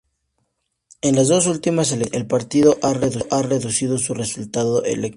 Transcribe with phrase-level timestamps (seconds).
[1.01, 2.93] En las dos últimas elecciones, el partido ha
[3.43, 5.09] reducido su resultado electoral.